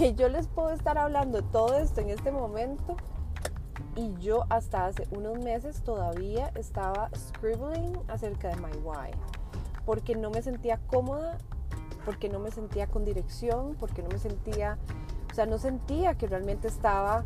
que 0.00 0.14
yo 0.14 0.30
les 0.30 0.46
puedo 0.46 0.70
estar 0.70 0.96
hablando 0.96 1.42
todo 1.42 1.76
esto 1.76 2.00
en 2.00 2.08
este 2.08 2.32
momento 2.32 2.96
y 3.96 4.14
yo 4.14 4.46
hasta 4.48 4.86
hace 4.86 5.06
unos 5.10 5.38
meses 5.40 5.82
todavía 5.82 6.50
estaba 6.54 7.10
scribbling 7.14 7.98
acerca 8.08 8.48
de 8.48 8.56
my 8.56 8.72
why, 8.82 9.10
porque 9.84 10.16
no 10.16 10.30
me 10.30 10.40
sentía 10.40 10.80
cómoda, 10.86 11.36
porque 12.06 12.30
no 12.30 12.38
me 12.38 12.50
sentía 12.50 12.86
con 12.86 13.04
dirección, 13.04 13.76
porque 13.78 14.02
no 14.02 14.08
me 14.08 14.18
sentía, 14.18 14.78
o 15.30 15.34
sea, 15.34 15.44
no 15.44 15.58
sentía 15.58 16.14
que 16.14 16.26
realmente 16.26 16.66
estaba, 16.66 17.24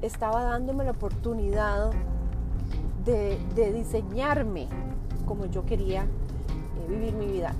estaba 0.00 0.44
dándome 0.44 0.84
la 0.84 0.92
oportunidad 0.92 1.90
de, 3.04 3.36
de 3.56 3.72
diseñarme 3.72 4.68
como 5.26 5.46
yo 5.46 5.66
quería 5.66 6.04
eh, 6.04 6.86
vivir 6.88 7.14
mi 7.14 7.26
vida. 7.26 7.52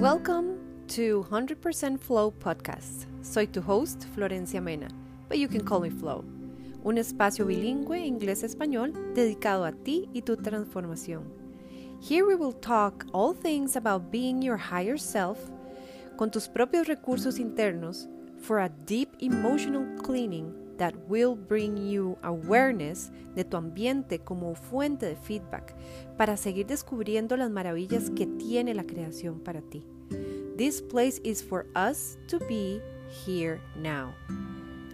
Welcome 0.00 0.56
to 0.96 1.26
100% 1.30 2.00
Flow 2.00 2.30
Podcast. 2.30 3.04
Soy 3.20 3.44
tu 3.44 3.60
host, 3.60 4.06
Florencia 4.16 4.62
Mena, 4.62 4.88
but 5.28 5.36
you 5.36 5.46
can 5.46 5.62
call 5.62 5.80
me 5.80 5.90
Flow. 5.90 6.24
Un 6.82 6.96
espacio 6.96 7.44
bilingüe 7.44 7.98
inglés-español 8.06 8.94
dedicado 9.12 9.66
a 9.66 9.72
ti 9.72 10.08
y 10.14 10.22
tu 10.22 10.36
transformación. 10.38 11.24
Here 12.00 12.24
we 12.24 12.34
will 12.34 12.54
talk 12.54 13.04
all 13.12 13.34
things 13.34 13.76
about 13.76 14.10
being 14.10 14.40
your 14.40 14.56
higher 14.56 14.96
self 14.96 15.36
con 16.16 16.30
tus 16.30 16.48
propios 16.48 16.86
recursos 16.86 17.38
internos 17.38 18.08
for 18.40 18.60
a 18.60 18.70
deep 18.86 19.10
emotional 19.20 19.84
cleaning 20.02 20.59
that 20.80 20.94
will 21.08 21.36
bring 21.36 21.76
you 21.76 22.16
awareness 22.22 23.12
de 23.34 23.44
tu 23.44 23.58
ambiente 23.58 24.18
como 24.24 24.54
fuente 24.54 25.04
de 25.04 25.14
feedback 25.14 25.76
para 26.16 26.38
seguir 26.38 26.66
descubriendo 26.66 27.36
las 27.36 27.50
maravillas 27.50 28.08
que 28.10 28.26
tiene 28.26 28.74
la 28.74 28.84
creación 28.84 29.40
para 29.40 29.60
ti. 29.60 29.86
This 30.56 30.80
place 30.80 31.20
is 31.22 31.42
for 31.42 31.66
us 31.76 32.16
to 32.28 32.38
be 32.48 32.80
here 33.26 33.60
now. 33.76 34.14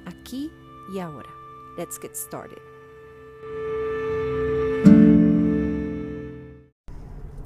Aquí 0.06 0.50
y 0.92 0.98
ahora. 0.98 1.30
Let's 1.78 1.98
get 2.00 2.16
started. 2.16 2.58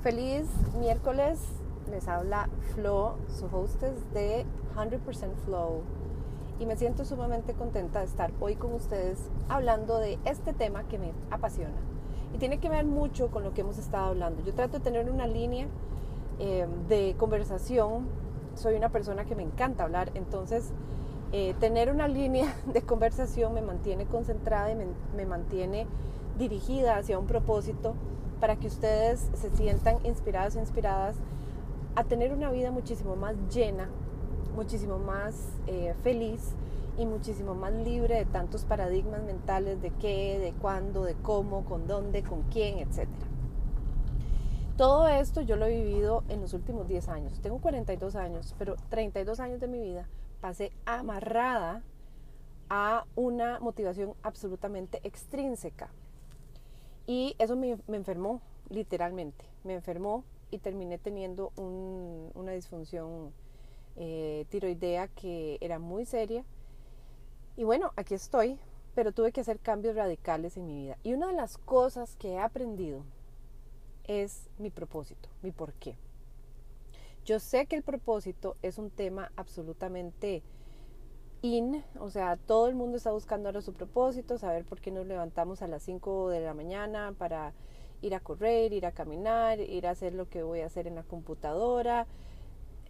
Feliz 0.03 0.47
miércoles. 0.79 1.41
Les 1.91 2.07
habla 2.09 2.49
Flo, 2.75 3.19
su 3.29 3.47
hostess 3.47 3.99
de 4.15 4.47
100% 4.75 5.35
Flow 5.45 5.83
y 6.61 6.67
me 6.67 6.77
siento 6.77 7.07
sumamente 7.07 7.55
contenta 7.55 8.01
de 8.01 8.05
estar 8.05 8.31
hoy 8.39 8.55
con 8.55 8.75
ustedes 8.75 9.19
hablando 9.49 9.99
de 9.99 10.19
este 10.27 10.53
tema 10.53 10.85
que 10.85 10.99
me 10.99 11.13
apasiona. 11.31 11.75
Y 12.35 12.39
tiene 12.39 12.59
que 12.59 12.69
ver 12.69 12.85
mucho 12.85 13.29
con 13.29 13.43
lo 13.43 13.55
que 13.55 13.63
hemos 13.63 13.79
estado 13.79 14.11
hablando. 14.11 14.45
Yo 14.45 14.53
trato 14.53 14.79
de 14.79 14.85
tener 14.85 15.11
una 15.11 15.27
línea 15.27 15.67
eh, 16.39 16.67
de 16.87 17.17
conversación. 17.19 18.07
Soy 18.55 18.75
una 18.75 18.91
persona 18.91 19.25
que 19.25 19.35
me 19.35 19.43
encanta 19.43 19.85
hablar, 19.85 20.11
entonces 20.15 20.71
eh, 21.33 21.55
tener 21.61 21.91
una 21.91 22.09
línea 22.09 22.55
de 22.67 22.83
conversación 22.83 23.55
me 23.55 23.63
mantiene 23.63 24.05
concentrada 24.05 24.71
y 24.71 24.75
me, 24.75 24.85
me 25.17 25.25
mantiene 25.25 25.87
dirigida 26.39 26.99
hacia 26.99 27.19
un 27.19 27.27
propósito 27.27 27.95
para 28.39 28.57
que 28.57 28.67
ustedes 28.67 29.31
se 29.33 29.51
sientan 29.57 29.97
inspirados 30.05 30.57
e 30.57 30.61
inspiradas 30.61 31.17
a 31.97 32.05
tener 32.05 32.35
una 32.35 32.51
vida 32.51 32.71
muchísimo 32.71 33.17
más 33.17 33.35
llena 33.53 33.89
muchísimo 34.55 34.99
más 34.99 35.35
eh, 35.67 35.95
feliz 36.03 36.55
y 36.99 37.07
muchísimo 37.07 37.55
más 37.55 37.73
libre 37.73 38.17
de 38.17 38.25
tantos 38.27 38.65
paradigmas 38.65 39.23
mentales 39.23 39.81
de 39.81 39.91
qué, 39.91 40.39
de 40.39 40.53
cuándo, 40.53 41.05
de 41.05 41.15
cómo, 41.15 41.65
con 41.65 41.87
dónde, 41.87 42.23
con 42.23 42.43
quién, 42.51 42.79
etc. 42.79 43.09
Todo 44.77 45.09
esto 45.09 45.41
yo 45.41 45.57
lo 45.57 45.67
he 45.67 45.83
vivido 45.83 46.25
en 46.29 46.41
los 46.41 46.55
últimos 46.55 46.89
10 46.89 47.09
años. 47.09 47.41
Tengo 47.41 47.61
42 47.61 48.17
años, 48.17 48.55
pero 48.59 48.77
32 48.89 49.41
años 49.41 49.61
de 49.61 49.69
mi 49.69 49.81
vida 49.81 50.09
pasé 50.41 50.73
amarrada 50.87 51.83
a 52.71 53.05
una 53.17 53.61
motivación 53.61 54.15
absolutamente 54.23 55.01
extrínseca. 55.03 55.91
Y 57.07 57.35
eso 57.39 57.57
me, 57.57 57.77
enfermó, 57.89 58.41
literalmente. 58.69 59.45
Me 59.65 59.75
enfermó 59.75 60.25
y 60.51 60.59
terminé 60.59 60.97
teniendo 60.97 61.53
una 61.57 62.53
disfunción 62.53 63.33
eh, 64.03 64.47
tiroidea 64.49 65.09
que 65.09 65.59
era 65.61 65.79
muy 65.79 66.07
seria. 66.07 66.43
Y 67.57 67.65
bueno, 67.65 67.93
aquí 67.97 68.15
estoy, 68.15 68.59
pero 68.95 69.13
tuve 69.13 69.31
que 69.31 69.43
hacer 69.43 69.59
cambios 69.59 69.95
radicales 69.95 70.57
en 70.57 70.67
mi 70.67 70.75
vida. 70.75 70.97
Y 71.03 71.13
una 71.13 71.27
de 71.27 71.35
las 71.35 71.59
cosas 71.59 72.17
que 72.17 72.31
he 72.31 72.39
aprendido 72.39 73.05
es 74.05 74.49
mi 74.59 74.71
propósito, 74.71 75.29
mi 75.43 75.53
por 75.53 75.75
qué. 75.75 75.97
Yo 77.27 77.39
sé 77.39 77.67
que 77.67 77.77
el 77.77 77.83
propósito 77.83 78.57
es 78.63 78.79
un 78.79 78.89
tema 78.89 79.31
absolutamente 79.37 80.43
in, 81.43 81.85
o 81.99 82.09
sea, 82.09 82.39
todo 82.39 82.69
el 82.69 82.75
mundo 82.75 82.97
está 82.97 83.13
buscando 83.13 83.51
ahora 83.51 83.61
su 83.61 83.75
propósito, 83.75 84.39
saber 84.39 84.65
por 84.65 84.81
qué 84.81 84.91
nos 84.91 85.07
levantamos 85.07 85.61
a 85.61 85.69
las 85.69 85.83
5 85.83 86.31
de 86.31 86.41
la 86.41 86.55
mañana 86.55 87.15
para 87.19 87.53
ir 88.01 88.15
a 88.15 88.21
correr, 88.21 88.73
ir 88.73 88.87
a 88.87 88.93
caminar, 88.93 89.61
ir 89.61 89.87
a 89.87 89.91
hacer 89.91 90.15
lo 90.15 90.27
que 90.31 90.43
voy 90.43 90.61
a 90.61 90.67
hacer 90.67 90.87
en 90.87 90.95
la 90.95 91.03
computadora, 91.03 92.07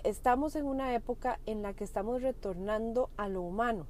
estamos 0.05 0.57
en 0.57 0.67
una 0.67 0.95
época 0.95 1.39
en 1.47 1.63
la 1.63 1.75
que 1.75 1.85
estamos 1.85 2.23
retornando 2.23 3.11
a 3.17 3.29
lo 3.29 3.43
humano, 3.43 3.87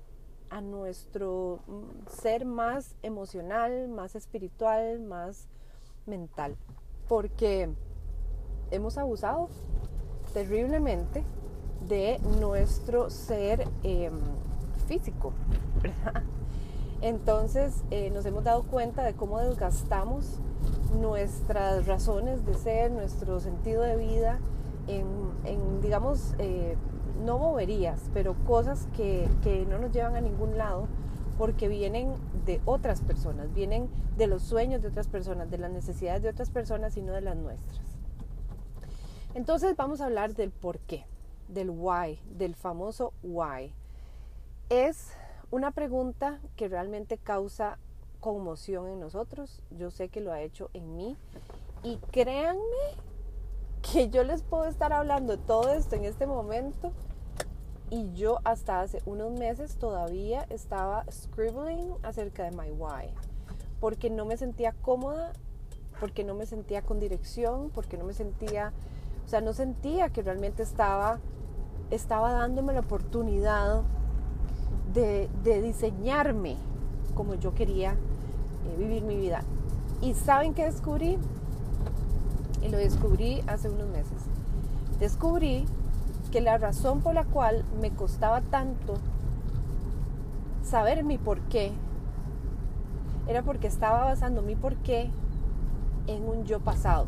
a 0.49 0.61
nuestro 0.61 1.61
mm, 1.67 2.09
ser 2.09 2.45
más 2.45 2.97
emocional, 3.03 3.89
más 3.89 4.15
espiritual, 4.15 5.01
más 5.01 5.49
mental, 6.07 6.57
porque 7.09 7.71
hemos 8.71 8.99
abusado 8.99 9.49
terriblemente 10.33 11.25
de 11.89 12.19
nuestro 12.39 13.11
ser 13.11 13.67
em, 13.83 14.21
físico, 14.87 15.33
¿verdad? 15.83 16.23
Entonces 17.01 17.83
eh, 17.91 18.11
nos 18.11 18.27
hemos 18.27 18.45
dado 18.45 18.63
cuenta 18.65 19.03
de 19.05 19.15
cómo 19.15 19.39
desgastamos 19.39 20.39
nuestras 21.01 21.87
razones 21.87 22.45
de 22.45 22.55
ser, 22.55 22.91
nuestro 22.91 23.41
sentido 23.41 23.83
de 23.83 23.97
vida, 23.97 24.39
en, 24.91 25.81
digamos, 25.81 26.35
eh, 26.39 26.77
no 27.25 27.39
boberías, 27.39 28.11
pero 28.13 28.35
cosas 28.47 28.89
que, 28.97 29.29
que 29.43 29.67
no 29.67 29.79
nos 29.79 29.93
llevan 29.93 30.17
a 30.17 30.21
ningún 30.21 30.57
lado 30.57 30.89
porque 31.39 31.69
vienen 31.69 32.15
de 32.45 32.61
otras 32.65 33.01
personas, 33.01 33.53
vienen 33.55 33.89
de 34.17 34.27
los 34.27 34.43
sueños 34.43 34.83
de 34.83 34.89
otras 34.89 35.09
personas, 35.09 35.51
de 35.51 35.59
las 35.59 35.71
necesidades 35.71 36.23
de 36.23 36.29
otras 36.29 36.51
personas 36.51 36.97
y 36.97 37.03
no 37.03 37.13
de 37.13 37.23
las 37.23 37.37
nuestras. 37.37 37.81
Entonces 39.35 39.77
vamos 39.77 40.01
a 40.01 40.07
hablar 40.07 40.35
del 40.35 40.51
por 40.51 40.79
qué, 40.81 41.07
del 41.49 41.71
why, 41.71 42.21
del 42.37 42.55
famoso 42.55 43.13
why. 43.23 43.73
Es 44.69 45.13
una 45.51 45.71
pregunta 45.71 46.41
que 46.57 46.69
realmente 46.69 47.17
causa 47.17 47.79
conmoción 48.21 48.89
en 48.89 49.01
nosotros. 49.01 49.63
Yo 49.71 49.91
sé 49.91 50.09
que 50.09 50.21
lo 50.21 50.33
ha 50.33 50.43
hecho 50.43 50.71
en 50.75 50.97
mí. 50.97 51.17
Y 51.83 51.97
créanme 52.11 52.61
que 53.83 54.11
yo 54.11 54.25
les 54.25 54.43
puedo 54.43 54.65
estar 54.65 54.93
hablando 54.93 55.37
de 55.37 55.43
todo 55.43 55.71
esto 55.71 55.97
en 55.97 56.05
este 56.05 56.27
momento 56.27 56.93
y 57.91 58.13
yo 58.13 58.39
hasta 58.45 58.81
hace 58.81 59.03
unos 59.05 59.33
meses 59.33 59.77
todavía 59.77 60.47
estaba 60.49 61.05
scribbling 61.11 61.93
acerca 62.03 62.45
de 62.45 62.53
my 62.53 62.71
why, 62.71 63.09
porque 63.81 64.11
no 64.11 64.25
me 64.25 64.37
sentía 64.37 64.73
cómoda, 64.73 65.33
porque 65.99 66.23
no 66.23 66.35
me 66.35 66.47
sentía 66.47 66.83
con 66.83 67.01
dirección, 67.01 67.71
porque 67.71 67.99
no 67.99 68.05
me 68.05 68.13
sentía, 68.13 68.73
o 69.27 69.29
sea, 69.29 69.41
no 69.41 69.53
sentía 69.53 70.11
que 70.11 70.23
realmente 70.23 70.63
estaba, 70.63 71.19
estaba 71.91 72.33
dándome 72.33 72.73
la 72.73 72.81
oportunidad 72.81 73.83
de, 74.95 75.29
diseñarme 75.43 76.57
como 77.15 77.35
yo 77.35 77.55
quería 77.55 77.93
eh, 77.93 78.77
vivir 78.79 79.03
mi 79.03 79.17
vida. 79.17 79.43
¿Y 80.01 80.15
saben 80.15 80.55
qué 80.55 80.65
descubrí? 80.65 81.19
Y 82.63 82.69
lo 82.69 82.79
descubrí 82.79 83.43
hace 83.47 83.69
unos 83.69 83.89
meses. 83.89 84.23
Descubrí 84.99 85.65
que 86.31 86.41
la 86.41 86.59
razón 86.59 87.01
por 87.01 87.15
la 87.15 87.25
cual 87.25 87.65
me 87.81 87.91
costaba 87.91 88.41
tanto 88.41 88.95
saber 90.63 91.05
mi 91.05 91.19
por 91.19 91.41
qué 91.43 91.73
era 93.27 93.43
porque 93.43 93.67
estaba 93.67 94.05
basando 94.05 94.43
mi 94.43 94.55
por 94.55 94.77
qué 94.77 95.11
en 96.07 96.29
un 96.29 96.45
yo 96.45 96.61
pasado, 96.61 97.07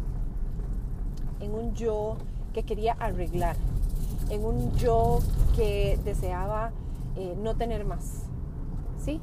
en 1.41 1.55
un 1.55 1.75
yo 1.75 2.17
que 2.53 2.63
quería 2.63 2.95
arreglar, 2.95 3.57
en 4.31 4.45
un 4.45 4.73
yo 4.73 5.21
que 5.57 5.99
deseaba 6.05 6.73
eh, 7.17 7.37
no 7.41 7.55
tener 7.55 7.85
más. 7.85 8.25
¿Sí? 8.99 9.21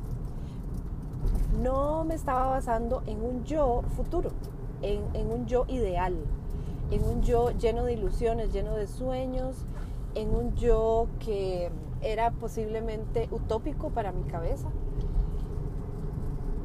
No 1.62 2.04
me 2.04 2.16
estaba 2.16 2.48
basando 2.48 3.02
en 3.08 3.22
un 3.24 3.44
yo 3.46 3.84
futuro 3.96 4.32
en, 4.82 5.32
un 5.32 5.46
yo 5.46 5.66
ideal, 5.68 6.16
en 6.92 7.04
un 7.04 7.22
yo 7.22 7.52
lleno 7.52 7.84
de 7.84 7.94
ilusiones, 7.94 8.54
lleno 8.54 8.76
de 8.76 8.88
sueños, 8.88 9.56
en 10.16 10.34
un 10.34 10.56
yo 10.56 11.08
que 11.20 11.70
era 12.02 12.32
posiblemente 12.32 13.28
utópico 13.32 13.90
para 13.90 14.12
mi 14.12 14.24
cabeza. 14.24 14.70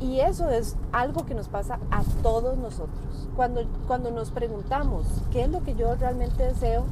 Y 0.00 0.20
eso 0.20 0.50
es 0.50 0.76
algo 0.92 1.24
que 1.24 1.34
nos 1.34 1.48
pasa 1.48 1.78
a 1.90 2.02
todos 2.22 2.58
nosotros. 2.58 3.28
Cuando, 3.36 3.62
cuando 3.86 4.10
nos 4.10 4.30
preguntamos, 4.30 5.06
¿qué 5.30 5.42
es 5.42 5.48
lo 5.48 5.62
que 5.62 5.74
yo 5.74 5.94
realmente 5.94 6.42
deseo? 6.42 6.84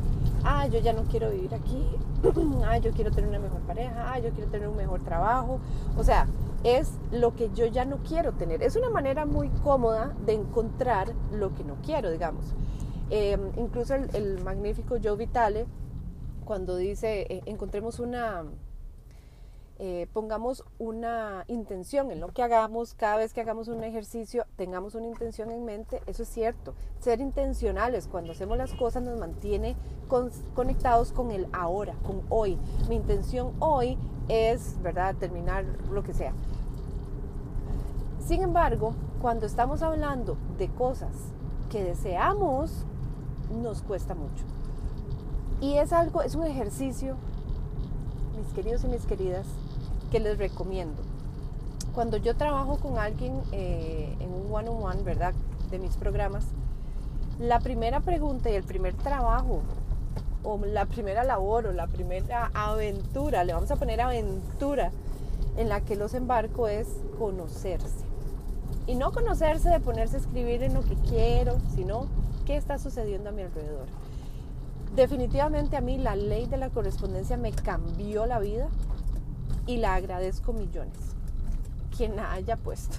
Ah, 0.45 0.67
yo 0.67 0.79
ya 0.79 0.93
no 0.93 1.03
quiero 1.03 1.31
vivir 1.31 1.55
aquí. 1.55 1.85
ah, 2.65 2.79
yo 2.79 2.93
quiero 2.93 3.11
tener 3.11 3.29
una 3.29 3.39
mejor 3.39 3.61
pareja. 3.63 4.13
Ah, 4.13 4.19
yo 4.19 4.31
quiero 4.31 4.51
tener 4.51 4.69
un 4.69 4.77
mejor 4.77 5.01
trabajo. 5.01 5.59
O 5.99 6.05
sea, 6.05 6.27
es 6.65 6.93
lo 7.11 7.35
que 7.35 7.51
yo 7.55 7.67
ya 7.67 7.85
no 7.85 7.99
quiero 7.99 8.33
tener. 8.33 8.63
Es 8.63 8.77
una 8.77 8.91
manera 8.91 9.27
muy 9.27 9.49
cómoda 9.63 10.15
de 10.25 10.35
encontrar 10.35 11.13
lo 11.33 11.55
que 11.55 11.65
no 11.65 11.77
quiero, 11.83 12.11
digamos. 12.11 12.55
Eh, 13.11 13.37
incluso 13.57 13.95
el, 13.95 14.43
magnífico 14.43 14.97
Joe 15.03 15.17
Vitale, 15.17 15.67
cuando 16.45 16.77
dice, 16.77 17.27
eh, 17.29 17.43
encontremos 17.47 17.99
una, 17.99 18.45
eh, 19.79 20.07
pongamos 20.13 20.65
una 20.79 21.45
intención 21.49 22.11
en 22.11 22.21
lo 22.21 22.29
que 22.29 22.43
hagamos, 22.43 22.95
cada 22.95 23.17
vez 23.17 23.35
que 23.35 23.41
hagamos 23.41 23.69
un 23.69 23.83
ejercicio, 23.83 24.47
tengamos 24.57 24.95
una 24.95 25.09
intención 25.09 25.51
en 25.51 25.65
mente, 25.65 26.01
eso 26.07 26.23
es 26.23 26.29
cierto. 26.29 26.75
Ser 27.01 27.21
intencionales 27.21 28.07
cuando 28.07 28.33
hacemos 28.33 28.57
las 28.57 28.73
cosas 28.75 29.03
nos 29.03 29.19
mantiene 29.19 29.77
conectados 30.55 31.13
con 31.13 31.33
el 31.33 31.49
ahora, 31.53 31.95
con 32.07 32.23
hoy. 32.29 32.59
Mi 32.89 32.97
intención 32.97 33.55
hoy 33.59 33.99
es, 34.33 34.81
¿verdad?, 34.83 35.15
terminar 35.17 35.65
lo 35.91 36.03
que 36.03 36.15
sea. 36.15 36.33
Sin 38.19 38.41
embargo, 38.43 38.95
cuando 39.21 39.45
estamos 39.45 39.83
hablando 39.83 40.39
de 40.59 40.69
cosas 40.69 41.13
que 41.71 41.85
deseamos, 41.85 42.87
nos 43.61 43.83
cuesta 43.83 44.15
mucho. 44.15 44.45
Y 45.61 45.75
es 45.75 45.93
algo, 45.93 46.23
es 46.23 46.35
un 46.35 46.47
ejercicio, 46.47 47.17
mis 48.37 48.53
queridos 48.55 48.85
y 48.85 48.89
mis 48.89 49.05
queridas, 49.05 49.47
que 50.11 50.19
les 50.19 50.39
recomiendo. 50.39 51.03
Cuando 51.95 52.17
yo 52.17 52.35
trabajo 52.35 52.79
con 52.79 52.99
alguien 52.99 53.43
eh, 53.53 54.17
en 54.19 54.33
un 54.33 54.53
one-on-one, 54.53 55.03
¿verdad? 55.03 55.35
De 55.71 55.79
mis 55.79 55.97
programas, 55.99 56.47
la 57.39 57.61
primera 57.61 58.01
pregunta 58.01 58.51
y 58.51 58.55
el 58.55 58.65
primer 58.65 58.95
trabajo, 58.95 59.61
o 60.45 60.59
la 60.65 60.87
primera 60.87 61.25
labor, 61.25 61.67
o 61.67 61.73
la 61.73 61.87
primera 61.87 62.51
aventura, 62.55 63.45
le 63.45 63.53
vamos 63.55 63.71
a 63.71 63.77
poner 63.77 64.01
aventura, 64.01 64.91
en 65.57 65.69
la 65.69 65.81
que 65.83 65.97
los 65.97 66.15
embarco 66.15 66.69
es 66.69 66.89
conocerse. 67.19 68.05
Y 68.87 68.95
no 68.95 69.13
conocerse 69.13 69.69
de 69.69 69.81
ponerse 69.81 70.17
a 70.17 70.21
escribir 70.21 70.63
en 70.63 70.75
lo 70.75 70.83
que 70.83 70.95
quiero, 71.09 71.59
sino 71.75 72.07
qué 72.47 72.57
está 72.57 72.79
sucediendo 72.79 73.29
a 73.29 73.33
mi 73.33 73.43
alrededor. 73.43 73.87
Definitivamente 74.97 75.77
a 75.77 75.81
mí 75.81 75.99
la 75.99 76.17
ley 76.17 76.47
de 76.47 76.57
la 76.57 76.71
correspondencia 76.71 77.37
me 77.37 77.53
cambió 77.53 78.27
la 78.27 78.39
vida 78.39 78.69
y 79.67 79.77
la 79.77 79.95
agradezco 79.95 80.53
millones. 80.53 80.99
Quien 81.97 82.17
la 82.17 82.33
haya 82.33 82.57
puesto. 82.57 82.97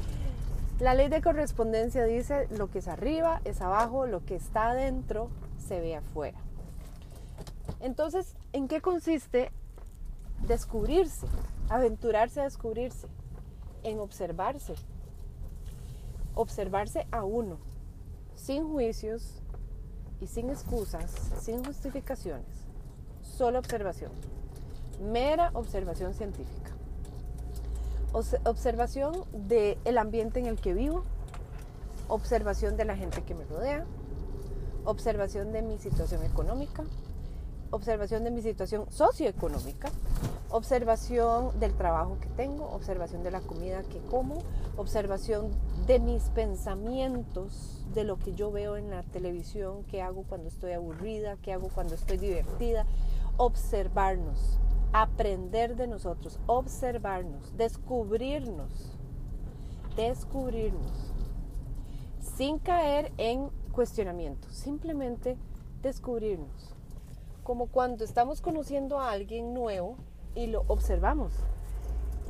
la 0.80 0.94
ley 0.94 1.08
de 1.08 1.22
correspondencia 1.22 2.04
dice 2.04 2.48
lo 2.50 2.70
que 2.70 2.80
es 2.80 2.88
arriba 2.88 3.40
es 3.44 3.60
abajo, 3.60 4.06
lo 4.06 4.24
que 4.24 4.34
está 4.34 4.70
adentro 4.70 5.30
se 5.66 5.80
ve 5.80 5.96
afuera. 5.96 6.38
Entonces, 7.84 8.34
¿en 8.54 8.66
qué 8.66 8.80
consiste 8.80 9.52
descubrirse? 10.46 11.26
Aventurarse 11.68 12.40
a 12.40 12.44
descubrirse. 12.44 13.08
En 13.82 13.98
observarse. 13.98 14.74
Observarse 16.34 17.06
a 17.12 17.24
uno, 17.24 17.58
sin 18.36 18.66
juicios 18.66 19.42
y 20.18 20.26
sin 20.26 20.48
excusas, 20.48 21.12
sin 21.38 21.62
justificaciones, 21.62 22.66
solo 23.20 23.58
observación, 23.58 24.10
mera 25.00 25.50
observación 25.52 26.14
científica. 26.14 26.70
Observación 28.12 29.26
del 29.32 29.98
ambiente 29.98 30.40
en 30.40 30.46
el 30.46 30.58
que 30.58 30.72
vivo, 30.72 31.04
observación 32.08 32.78
de 32.78 32.86
la 32.86 32.96
gente 32.96 33.22
que 33.22 33.34
me 33.34 33.44
rodea, 33.44 33.84
observación 34.86 35.52
de 35.52 35.62
mi 35.62 35.78
situación 35.78 36.24
económica, 36.24 36.84
observación 37.74 38.22
de 38.22 38.30
mi 38.30 38.40
situación 38.40 38.86
socioeconómica, 38.90 39.90
observación 40.50 41.58
del 41.58 41.74
trabajo 41.74 42.18
que 42.20 42.28
tengo, 42.28 42.70
observación 42.70 43.24
de 43.24 43.32
la 43.32 43.40
comida 43.40 43.82
que 43.82 43.98
como, 43.98 44.38
observación 44.76 45.50
de 45.86 45.98
mis 45.98 46.22
pensamientos, 46.30 47.84
de 47.92 48.04
lo 48.04 48.16
que 48.18 48.32
yo 48.32 48.52
veo 48.52 48.76
en 48.76 48.90
la 48.90 49.02
televisión, 49.02 49.82
qué 49.84 50.02
hago 50.02 50.22
cuando 50.22 50.48
estoy 50.48 50.72
aburrida, 50.72 51.36
qué 51.42 51.52
hago 51.52 51.68
cuando 51.68 51.96
estoy 51.96 52.16
divertida, 52.16 52.86
observarnos, 53.36 54.60
aprender 54.92 55.74
de 55.74 55.88
nosotros, 55.88 56.38
observarnos, 56.46 57.56
descubrirnos, 57.56 58.96
descubrirnos, 59.96 61.12
sin 62.20 62.60
caer 62.60 63.12
en 63.18 63.50
cuestionamiento, 63.72 64.48
simplemente 64.50 65.36
descubrirnos. 65.82 66.73
Como 67.44 67.66
cuando 67.66 68.04
estamos 68.04 68.40
conociendo 68.40 68.98
a 68.98 69.12
alguien 69.12 69.54
nuevo, 69.54 69.96
y 70.34 70.46
lo 70.48 70.64
observamos. 70.66 71.32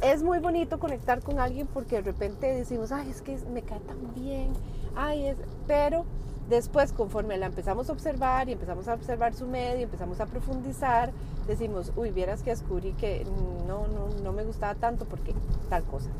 Es 0.02 0.22
muy 0.22 0.38
bonito 0.38 0.78
conectar 0.78 1.22
con 1.22 1.38
alguien 1.38 1.66
porque 1.66 1.96
de 1.96 2.02
repente 2.02 2.52
decimos, 2.52 2.93
ay, 2.93 3.11
es 3.11 3.22
que 3.22 3.38
me 3.52 3.62
cae 3.62 3.81
tan 3.81 4.14
bien, 4.14 4.52
ay, 4.96 5.26
es, 5.26 5.38
pero 5.66 6.05
después 6.49 6.93
conforme 6.93 7.38
la 7.38 7.46
empezamos 7.46 7.88
a 7.88 7.93
observar 7.93 8.49
y 8.49 8.52
empezamos 8.52 8.88
a 8.88 8.94
observar 8.94 9.34
su 9.34 9.46
medio, 9.46 9.84
empezamos 9.84 10.20
a 10.20 10.26
profundizar, 10.26 11.12
decimos, 11.46 11.93
uy, 11.96 12.10
vieras 12.10 12.43
que 12.43 12.50
descubrí 12.50 12.93
que 12.93 13.25
no, 13.67 13.87
no, 13.87 14.08
no 14.22 14.32
me 14.32 14.44
gustaba 14.44 14.75
tanto 14.75 15.06
porque 15.06 15.32
tal 15.70 15.84
cosa. 15.84 16.10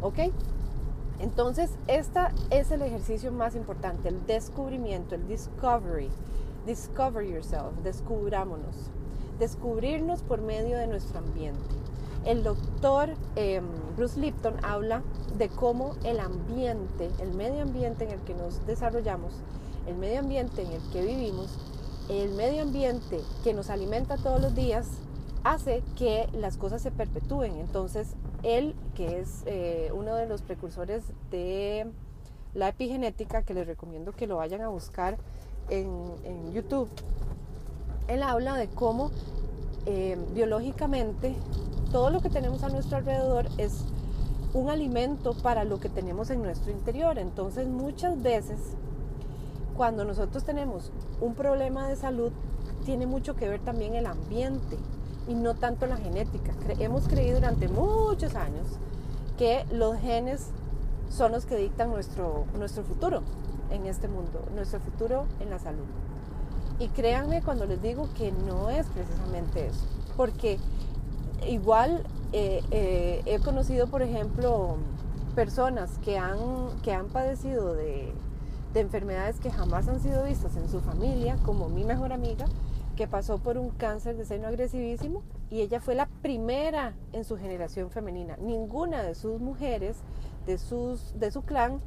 ¿Ok? 0.00 0.18
Entonces, 1.18 1.70
este 1.88 2.20
es 2.50 2.70
el 2.70 2.82
ejercicio 2.82 3.32
más 3.32 3.56
importante, 3.56 4.08
el 4.08 4.24
descubrimiento, 4.26 5.16
el 5.16 5.26
discovery. 5.26 6.10
Discover 6.68 7.24
yourself, 7.24 7.72
descubrámonos 7.82 8.90
descubrirnos 9.38 10.22
por 10.22 10.40
medio 10.40 10.78
de 10.78 10.86
nuestro 10.86 11.18
ambiente. 11.18 11.60
El 12.24 12.42
doctor 12.42 13.10
em, 13.36 13.64
Bruce 13.96 14.18
Lipton 14.20 14.54
habla 14.64 15.02
de 15.36 15.48
cómo 15.48 15.94
el 16.04 16.20
ambiente, 16.20 17.10
el 17.20 17.32
medio 17.34 17.62
ambiente 17.62 18.04
en 18.04 18.10
el 18.10 18.20
que 18.20 18.34
nos 18.34 18.66
desarrollamos, 18.66 19.32
el 19.86 19.96
medio 19.96 20.18
ambiente 20.18 20.62
en 20.62 20.72
el 20.72 20.82
que 20.90 21.02
vivimos, 21.02 21.58
el 22.08 22.30
medio 22.32 22.62
ambiente 22.62 23.20
que 23.44 23.54
nos 23.54 23.70
alimenta 23.70 24.16
todos 24.16 24.42
los 24.42 24.54
días, 24.54 24.88
hace 25.44 25.82
que 25.96 26.28
las 26.32 26.56
cosas 26.56 26.82
se 26.82 26.90
perpetúen. 26.90 27.56
Entonces, 27.58 28.14
él, 28.42 28.74
que 28.94 29.20
es 29.20 29.42
eh, 29.46 29.90
uno 29.94 30.16
de 30.16 30.26
los 30.26 30.42
precursores 30.42 31.04
de 31.30 31.86
la 32.54 32.68
epigenética, 32.68 33.42
que 33.42 33.54
les 33.54 33.66
recomiendo 33.66 34.12
que 34.12 34.26
lo 34.26 34.36
vayan 34.36 34.62
a 34.62 34.68
buscar 34.68 35.16
en, 35.70 36.52
YouTube, 36.52 36.88
él 38.08 38.22
habla 38.22 38.56
de 38.56 38.68
cómo 38.68 39.10
eh, 39.86 40.16
biológicamente 40.34 41.36
todo 41.92 42.10
lo 42.10 42.20
que 42.20 42.30
tenemos 42.30 42.62
a 42.62 42.68
nuestro 42.68 42.96
alrededor 42.96 43.46
es 43.58 43.84
un 44.54 44.70
alimento 44.70 45.34
para 45.34 45.64
lo 45.64 45.78
que 45.78 45.88
tenemos 45.88 46.30
en 46.30 46.42
nuestro 46.42 46.72
interior. 46.72 47.18
Entonces 47.18 47.68
muchas 47.68 48.20
veces 48.22 48.58
cuando 49.76 50.04
nosotros 50.04 50.44
tenemos 50.44 50.90
un 51.20 51.34
problema 51.34 51.86
de 51.88 51.96
salud, 51.96 52.32
tiene 52.84 53.06
mucho 53.06 53.36
que 53.36 53.48
ver 53.48 53.60
también 53.60 53.94
el 53.94 54.06
ambiente 54.06 54.76
y 55.28 55.34
no 55.34 55.54
tanto 55.54 55.86
la 55.86 55.96
genética. 55.96 56.52
hemos 56.78 57.06
creído 57.06 57.36
durante 57.36 57.68
muchos 57.68 58.34
años 58.34 58.66
que 59.36 59.64
los 59.70 59.96
genes 59.98 60.48
son 61.10 61.32
los 61.32 61.44
que 61.44 61.56
dictan 61.56 61.90
nuestro, 61.90 62.44
nuestro 62.58 62.82
futuro 62.82 63.22
en 63.70 63.86
este 63.86 64.08
mundo, 64.08 64.44
nuestro 64.54 64.80
futuro 64.80 65.26
en 65.40 65.50
la 65.50 65.58
salud. 65.58 65.84
Y 66.78 66.88
créanme 66.88 67.42
cuando 67.42 67.66
les 67.66 67.82
digo 67.82 68.08
que 68.16 68.32
no 68.32 68.70
es 68.70 68.86
precisamente 68.86 69.66
eso, 69.66 69.86
porque 70.16 70.58
igual 71.46 72.04
eh, 72.32 72.62
eh, 72.70 73.22
he 73.26 73.38
conocido, 73.40 73.88
por 73.88 74.02
ejemplo, 74.02 74.76
personas 75.34 75.98
que 76.04 76.18
han, 76.18 76.38
que 76.82 76.92
han 76.92 77.08
padecido 77.08 77.74
de, 77.74 78.12
de 78.74 78.80
enfermedades 78.80 79.40
que 79.40 79.50
jamás 79.50 79.88
han 79.88 80.00
sido 80.00 80.24
vistas 80.24 80.56
en 80.56 80.68
su 80.68 80.80
familia, 80.80 81.36
como 81.44 81.68
mi 81.68 81.84
mejor 81.84 82.12
amiga, 82.12 82.46
que 82.96 83.06
pasó 83.06 83.38
por 83.38 83.58
un 83.58 83.70
cáncer 83.70 84.16
de 84.16 84.24
seno 84.24 84.48
agresivísimo 84.48 85.22
y 85.50 85.60
ella 85.60 85.80
fue 85.80 85.94
la 85.94 86.08
primera 86.20 86.94
en 87.12 87.24
su 87.24 87.36
generación 87.36 87.90
femenina. 87.90 88.36
Ninguna 88.38 89.02
de 89.02 89.14
sus 89.14 89.40
mujeres, 89.40 89.98
de, 90.46 90.58
sus, 90.58 91.18
de 91.18 91.30
su 91.30 91.42
clan, 91.42 91.80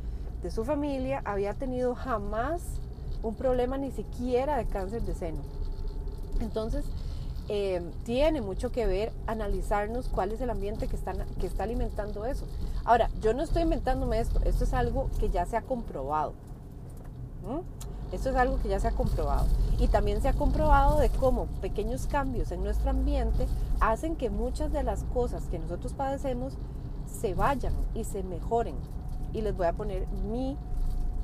su 0.49 0.65
familia, 0.65 1.21
había 1.25 1.53
tenido 1.53 1.93
jamás 1.93 2.61
un 3.21 3.35
problema 3.35 3.77
ni 3.77 3.91
siquiera 3.91 4.57
de 4.57 4.65
cáncer 4.65 5.03
de 5.03 5.13
seno. 5.13 5.41
Entonces, 6.39 6.85
eh, 7.49 7.81
tiene 8.05 8.41
mucho 8.41 8.71
que 8.71 8.85
ver 8.85 9.11
analizarnos 9.27 10.07
cuál 10.07 10.31
es 10.31 10.41
el 10.41 10.49
ambiente 10.49 10.87
que, 10.87 10.97
que 11.39 11.47
está 11.47 11.63
alimentando 11.63 12.25
eso. 12.25 12.45
Ahora, 12.85 13.09
yo 13.21 13.33
no 13.33 13.43
estoy 13.43 13.63
inventándome 13.63 14.19
esto, 14.19 14.39
esto 14.45 14.63
es 14.63 14.73
algo 14.73 15.09
que 15.19 15.29
ya 15.29 15.45
se 15.45 15.57
ha 15.57 15.61
comprobado. 15.61 16.33
Esto 18.11 18.29
es 18.29 18.35
algo 18.35 18.59
que 18.61 18.69
ya 18.69 18.79
se 18.79 18.87
ha 18.87 18.91
comprobado. 18.91 19.47
Y 19.79 19.87
también 19.87 20.21
se 20.21 20.29
ha 20.29 20.33
comprobado 20.33 20.99
de 20.99 21.09
cómo 21.09 21.45
pequeños 21.61 22.07
cambios 22.07 22.51
en 22.51 22.63
nuestro 22.63 22.89
ambiente 22.89 23.47
hacen 23.79 24.15
que 24.15 24.29
muchas 24.29 24.71
de 24.71 24.83
las 24.83 25.03
cosas 25.05 25.43
que 25.49 25.59
nosotros 25.59 25.93
padecemos 25.93 26.53
se 27.05 27.33
vayan 27.33 27.73
y 27.93 28.03
se 28.03 28.23
mejoren. 28.23 28.75
Y 29.33 29.41
les 29.41 29.55
voy 29.55 29.67
a 29.67 29.73
poner 29.73 30.07
mi, 30.07 30.57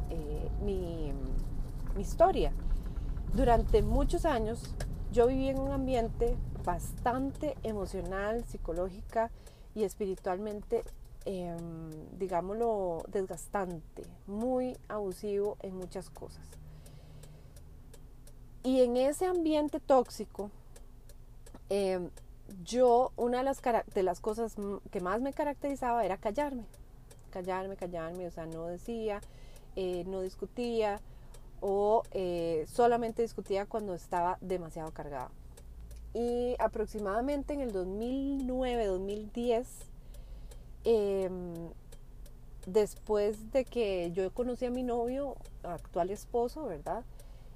eh, 0.10 0.50
mi, 0.64 1.14
mi 1.96 2.02
historia. 2.02 2.54
Durante 3.34 3.82
muchos 3.82 4.26
años 4.26 4.74
yo 5.12 5.28
viví 5.28 5.50
en 5.50 5.60
un 5.60 5.72
ambiente 5.72 6.36
bastante 6.64 7.56
emocional, 7.64 8.44
psicológica 8.46 9.32
y 9.74 9.84
espiritualmente, 9.84 10.84
em, 11.26 11.92
digámoslo, 12.18 13.04
desgastante, 13.08 14.04
muy 14.28 14.78
abusivo 14.90 15.58
en 15.62 15.78
muchas 15.78 16.10
cosas. 16.10 16.46
Y 18.64 18.82
en 18.82 18.98
ese 18.98 19.26
ambiente 19.26 19.80
tóxico, 19.80 20.52
em, 21.70 22.10
yo, 22.64 23.12
una 23.16 23.38
de 23.38 23.44
las, 23.46 23.62
de 23.94 24.04
las 24.04 24.20
cosas 24.20 24.56
que 24.92 25.00
más 25.00 25.22
me 25.22 25.32
caracterizaba 25.32 26.04
era 26.04 26.18
callarme, 26.18 26.66
callarme, 27.29 27.75
callarme, 27.75 28.27
o 28.27 28.31
sea, 28.31 28.46
no 28.46 28.65
decía, 28.67 29.22
eh, 29.75 30.03
no 30.07 30.22
discutía 30.22 31.00
o 31.60 32.03
eh, 32.12 32.65
solamente 32.67 33.22
discutía 33.22 33.65
cuando 33.65 33.93
estaba 33.96 34.38
demasiado 34.41 34.91
cargada. 34.91 35.31
Y 36.13 36.55
aproximadamente 36.60 37.53
en 37.53 37.62
el 37.62 37.72
2009-2010, 37.74 39.65
em, 40.84 41.53
después 42.65 43.51
de 43.51 43.65
que 43.65 44.12
yo 44.12 44.31
conocí 44.34 44.65
a 44.65 44.72
mi 44.72 44.84
novio, 44.84 45.36
actual 45.63 46.10
esposo, 46.10 46.65
¿verdad? 46.65 47.03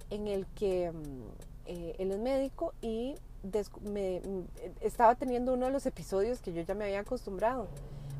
En 0.09 0.27
el 0.27 0.45
que 0.47 0.85
em, 0.85 1.23
eh, 1.65 1.95
él 1.99 2.11
es 2.11 2.19
médico 2.19 2.73
y 2.81 3.15
me, 3.81 4.21
estaba 4.81 5.15
teniendo 5.15 5.53
uno 5.53 5.65
de 5.65 5.71
los 5.71 5.85
episodios 5.85 6.41
que 6.41 6.53
yo 6.53 6.61
ya 6.61 6.75
me 6.75 6.85
había 6.85 6.99
acostumbrado, 6.99 7.67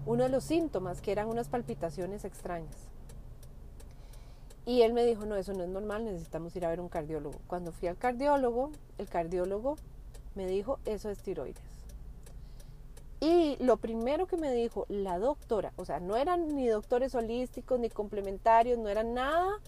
uno 0.05 0.23
de 0.23 0.29
los 0.29 0.43
síntomas 0.43 1.01
que 1.01 1.11
eran 1.11 1.27
unas 1.27 1.47
palpitaciones 1.47 2.25
extrañas. 2.25 2.75
Y 4.65 4.83
él 4.83 4.93
me 4.93 5.05
dijo, 5.05 5.25
no, 5.25 5.35
eso 5.35 5.53
no 5.53 5.63
es 5.63 5.69
normal, 5.69 6.05
necesitamos 6.05 6.55
ir 6.55 6.65
a 6.65 6.69
ver 6.69 6.79
un 6.79 6.89
cardiólogo. 6.89 7.39
Cuando 7.47 7.71
fui 7.71 7.87
al 7.87 7.97
cardiólogo, 7.97 8.71
el 8.97 9.07
cardiólogo 9.07 9.75
me 10.35 10.45
dijo, 10.45 10.79
eso 10.85 11.09
es 11.09 11.19
tiroides. 11.19 11.71
Y 13.19 13.55
lo 13.59 13.77
primero 13.77 14.25
que 14.25 14.37
me 14.37 14.51
dijo 14.51 14.85
la 14.89 15.19
doctora, 15.19 15.73
o 15.75 15.85
sea, 15.85 15.99
no 15.99 16.15
eran 16.15 16.55
ni 16.55 16.67
doctores 16.67 17.13
holísticos 17.13 17.79
ni 17.79 17.89
complementarios, 17.89 18.79
no 18.79 18.89
era 18.89 19.03
nada 19.03 19.59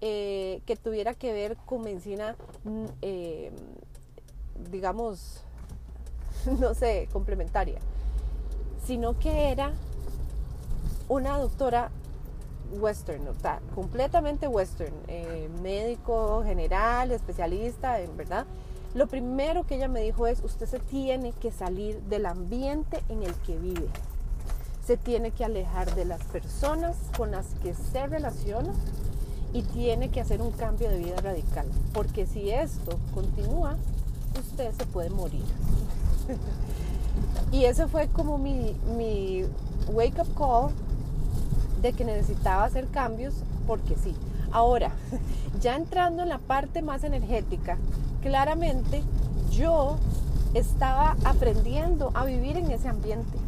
eh, 0.00 0.60
que 0.66 0.74
tuviera 0.74 1.14
que 1.14 1.32
ver 1.32 1.56
con 1.56 1.82
medicina, 1.82 2.34
mm, 2.64 2.84
eh, 3.02 3.52
digamos, 4.70 5.44
no 6.58 6.74
sé, 6.74 7.08
complementaria, 7.12 7.78
sino 8.86 9.18
que 9.18 9.50
era 9.50 9.72
una 11.08 11.38
doctora 11.38 11.90
western, 12.72 13.24
completamente 13.74 14.46
western, 14.46 14.94
eh, 15.08 15.48
médico 15.60 16.42
general, 16.44 17.10
especialista, 17.10 18.00
en 18.00 18.16
verdad. 18.16 18.46
Lo 18.94 19.06
primero 19.06 19.64
que 19.64 19.76
ella 19.76 19.88
me 19.88 20.00
dijo 20.00 20.26
es, 20.26 20.42
usted 20.42 20.66
se 20.66 20.80
tiene 20.80 21.32
que 21.32 21.52
salir 21.52 22.00
del 22.02 22.26
ambiente 22.26 23.02
en 23.08 23.22
el 23.22 23.34
que 23.34 23.56
vive. 23.56 23.88
Se 24.84 24.96
tiene 24.96 25.30
que 25.30 25.44
alejar 25.44 25.94
de 25.94 26.04
las 26.04 26.22
personas 26.24 26.96
con 27.16 27.30
las 27.30 27.46
que 27.62 27.74
se 27.74 28.06
relaciona 28.06 28.72
y 29.52 29.62
tiene 29.62 30.10
que 30.10 30.20
hacer 30.20 30.42
un 30.42 30.50
cambio 30.52 30.90
de 30.90 30.98
vida 30.98 31.16
radical. 31.16 31.66
Porque 31.92 32.26
si 32.26 32.50
esto 32.50 32.98
continúa, 33.14 33.76
usted 34.38 34.72
se 34.72 34.86
puede 34.86 35.10
morir. 35.10 35.44
y 37.52 37.64
ese 37.64 37.86
fue 37.88 38.08
como 38.08 38.38
mi, 38.38 38.76
mi 38.96 39.44
wake 39.92 40.20
up 40.20 40.34
call 40.34 40.72
de 41.82 41.92
que 41.92 42.04
necesitaba 42.04 42.64
hacer 42.64 42.88
cambios 42.88 43.34
porque 43.66 43.96
sí. 43.96 44.14
Ahora, 44.52 44.92
ya 45.60 45.76
entrando 45.76 46.22
en 46.22 46.28
la 46.28 46.38
parte 46.38 46.82
más 46.82 47.04
energética, 47.04 47.78
claramente 48.22 49.02
yo 49.50 49.96
estaba 50.54 51.16
aprendiendo 51.24 52.10
a 52.14 52.24
vivir 52.24 52.56
en 52.56 52.70
ese 52.70 52.88
ambiente. 52.88 53.38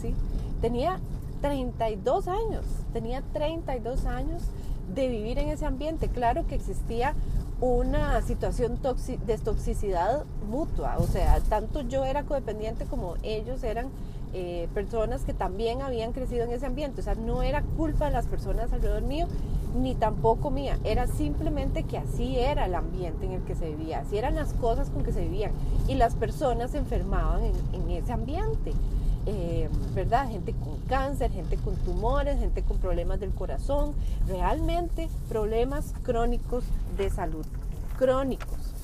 ¿sí? 0.00 0.14
Tenía 0.60 0.98
32 1.40 2.28
años, 2.28 2.64
tenía 2.92 3.22
32 3.32 4.06
años 4.06 4.42
de 4.94 5.08
vivir 5.08 5.38
en 5.38 5.48
ese 5.48 5.66
ambiente. 5.66 6.08
Claro 6.08 6.46
que 6.46 6.54
existía 6.54 7.14
una 7.60 8.22
situación 8.22 8.78
de 9.26 9.38
toxicidad 9.38 10.24
mutua, 10.48 10.96
o 10.98 11.06
sea, 11.06 11.40
tanto 11.48 11.82
yo 11.82 12.04
era 12.04 12.22
codependiente 12.22 12.86
como 12.86 13.16
ellos 13.22 13.62
eran 13.62 13.90
eh, 14.32 14.68
personas 14.74 15.22
que 15.22 15.34
también 15.34 15.82
habían 15.82 16.12
crecido 16.12 16.44
en 16.44 16.52
ese 16.52 16.64
ambiente. 16.64 17.00
O 17.00 17.04
sea, 17.04 17.16
no 17.16 17.42
era 17.42 17.62
culpa 17.62 18.06
de 18.06 18.12
las 18.12 18.26
personas 18.26 18.72
alrededor 18.72 19.02
mío, 19.02 19.26
ni 19.76 19.96
tampoco 19.96 20.50
mía. 20.50 20.78
Era 20.84 21.08
simplemente 21.08 21.82
que 21.82 21.98
así 21.98 22.38
era 22.38 22.66
el 22.66 22.76
ambiente 22.76 23.26
en 23.26 23.32
el 23.32 23.42
que 23.42 23.56
se 23.56 23.70
vivía, 23.70 24.00
así 24.00 24.18
eran 24.18 24.36
las 24.36 24.52
cosas 24.54 24.88
con 24.90 25.02
que 25.02 25.12
se 25.12 25.22
vivían. 25.22 25.50
Y 25.88 25.94
las 25.94 26.14
personas 26.14 26.70
se 26.70 26.78
enfermaban 26.78 27.42
en, 27.72 27.90
ese 27.90 28.12
ambiente. 28.12 28.72
Eh, 29.26 29.68
¿Verdad? 29.94 30.30
Gente 30.30 30.54
con 30.54 30.78
cáncer, 30.88 31.30
gente 31.30 31.56
con 31.56 31.74
tumores, 31.76 32.38
gente 32.38 32.62
con 32.62 32.78
problemas 32.78 33.20
del 33.20 33.32
corazón, 33.32 33.92
realmente 34.26 35.10
problemas 35.28 35.92
crónicos 36.02 36.64
de 37.02 37.10
salud, 37.10 37.46
crónicos. 37.98 38.74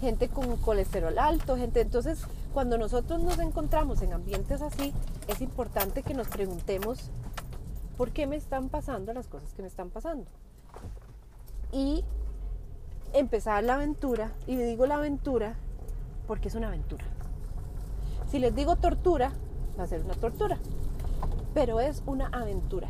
Gente 0.00 0.28
con 0.28 0.56
colesterol 0.56 1.18
alto, 1.18 1.56
gente. 1.56 1.80
Entonces, 1.80 2.26
cuando 2.52 2.76
nosotros 2.76 3.22
nos 3.22 3.38
encontramos 3.38 4.02
en 4.02 4.12
ambientes 4.12 4.60
así, 4.62 4.92
es 5.28 5.40
importante 5.40 6.02
que 6.02 6.14
nos 6.14 6.28
preguntemos 6.28 7.10
por 7.96 8.10
qué 8.10 8.26
me 8.26 8.36
están 8.36 8.68
pasando 8.68 9.12
las 9.12 9.28
cosas 9.28 9.52
que 9.54 9.62
me 9.62 9.68
están 9.68 9.90
pasando. 9.90 10.26
Y 11.70 12.04
empezar 13.12 13.62
la 13.64 13.74
aventura, 13.74 14.32
y 14.46 14.56
digo 14.56 14.86
la 14.86 14.96
aventura 14.96 15.54
porque 16.26 16.48
es 16.48 16.54
una 16.54 16.68
aventura. 16.68 17.04
Si 18.30 18.38
les 18.38 18.54
digo 18.54 18.76
tortura, 18.76 19.32
va 19.78 19.84
a 19.84 19.86
ser 19.86 20.02
una 20.02 20.14
tortura, 20.14 20.58
pero 21.54 21.80
es 21.80 22.02
una 22.06 22.28
aventura. 22.28 22.88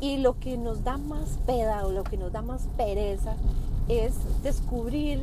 Y 0.00 0.18
lo 0.18 0.38
que 0.38 0.56
nos 0.56 0.82
da 0.82 0.96
más 0.96 1.38
peda 1.46 1.86
o 1.86 1.92
lo 1.92 2.04
que 2.04 2.16
nos 2.16 2.32
da 2.32 2.42
más 2.42 2.68
pereza 2.76 3.34
es 3.88 4.14
descubrir 4.42 5.20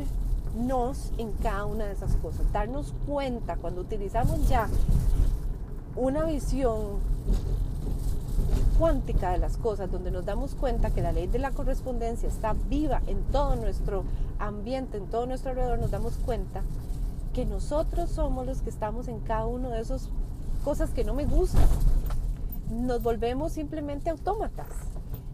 nos 0.57 1.11
en 1.17 1.31
cada 1.33 1.65
una 1.65 1.85
de 1.85 1.93
esas 1.93 2.15
cosas, 2.15 2.51
darnos 2.51 2.93
cuenta 3.05 3.57
cuando 3.57 3.81
utilizamos 3.81 4.47
ya 4.49 4.67
una 5.95 6.25
visión 6.25 6.99
cuántica 8.77 9.31
de 9.31 9.39
las 9.39 9.57
cosas, 9.57 9.91
donde 9.91 10.11
nos 10.11 10.25
damos 10.25 10.53
cuenta 10.53 10.91
que 10.91 11.01
la 11.01 11.11
ley 11.11 11.27
de 11.27 11.39
la 11.39 11.51
correspondencia 11.51 12.29
está 12.29 12.53
viva 12.69 13.01
en 13.07 13.23
todo 13.31 13.55
nuestro 13.55 14.03
ambiente, 14.39 14.97
en 14.97 15.07
todo 15.07 15.25
nuestro 15.25 15.51
alrededor, 15.51 15.79
nos 15.79 15.91
damos 15.91 16.13
cuenta 16.17 16.61
que 17.33 17.45
nosotros 17.45 18.09
somos 18.11 18.45
los 18.45 18.61
que 18.61 18.69
estamos 18.69 19.07
en 19.07 19.19
cada 19.19 19.45
uno 19.45 19.69
de 19.69 19.81
esas 19.81 20.09
cosas 20.63 20.91
que 20.91 21.03
no 21.03 21.13
me 21.13 21.25
gustan. 21.25 21.67
Nos 22.69 23.01
volvemos 23.01 23.53
simplemente 23.53 24.09
autómatas. 24.09 24.67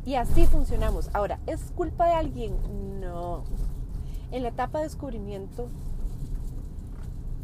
Y 0.05 0.15
así 0.15 0.45
funcionamos. 0.45 1.09
Ahora, 1.13 1.39
¿es 1.47 1.71
culpa 1.75 2.07
de 2.07 2.13
alguien? 2.13 2.53
No, 2.99 3.43
en 4.31 4.43
la 4.43 4.49
etapa 4.49 4.79
de 4.79 4.85
descubrimiento 4.85 5.67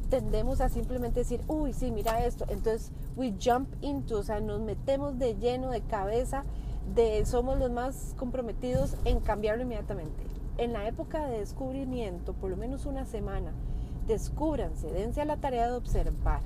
tendemos 0.09 0.59
a 0.59 0.69
simplemente 0.69 1.19
decir, 1.19 1.41
uy, 1.47 1.73
sí, 1.73 1.91
mira 1.91 2.25
esto. 2.25 2.45
Entonces, 2.49 2.91
we 3.15 3.33
jump 3.41 3.69
into, 3.81 4.17
o 4.17 4.23
sea, 4.23 4.39
nos 4.39 4.59
metemos 4.59 5.17
de 5.19 5.35
lleno, 5.35 5.69
de 5.69 5.81
cabeza, 5.81 6.43
de 6.95 7.25
somos 7.25 7.59
los 7.59 7.71
más 7.71 8.15
comprometidos 8.17 8.95
en 9.05 9.19
cambiarlo 9.19 9.63
inmediatamente. 9.63 10.23
En 10.57 10.73
la 10.73 10.87
época 10.87 11.27
de 11.27 11.39
descubrimiento, 11.39 12.33
por 12.33 12.49
lo 12.49 12.57
menos 12.57 12.85
una 12.85 13.05
semana, 13.05 13.51
descúbranse, 14.07 14.91
dense 14.91 15.21
a 15.21 15.25
la 15.25 15.37
tarea 15.37 15.67
de 15.67 15.77
observar. 15.77 16.41